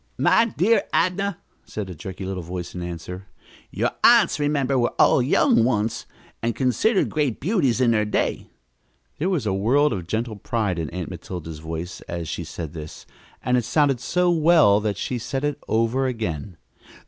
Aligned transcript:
"My 0.17 0.45
dear 0.45 0.81
Adnah," 0.91 1.37
said 1.63 1.87
a 1.87 1.93
jerky 1.93 2.25
little 2.25 2.41
voice 2.41 2.73
in 2.73 2.81
answer, 2.81 3.27
"your 3.69 3.91
aunts, 4.03 4.39
remember, 4.39 4.79
were 4.79 4.95
all 4.97 5.21
young 5.21 5.63
once, 5.63 6.07
and 6.41 6.55
considered 6.55 7.07
great 7.11 7.39
beauties 7.39 7.79
in 7.79 7.91
their 7.91 8.03
day." 8.03 8.47
There 9.19 9.29
was 9.29 9.45
a 9.45 9.53
world 9.53 9.93
of 9.93 10.07
gentle 10.07 10.37
pride 10.37 10.79
in 10.79 10.89
Aunt 10.89 11.11
Matilda's 11.11 11.59
voice 11.59 12.01
as 12.07 12.27
she 12.27 12.43
said 12.43 12.73
this, 12.73 13.05
and 13.43 13.57
it 13.57 13.63
sounded 13.63 13.99
so 13.99 14.31
well 14.31 14.79
that 14.79 14.97
she 14.97 15.19
said 15.19 15.43
it 15.43 15.59
over 15.67 16.07
again. 16.07 16.57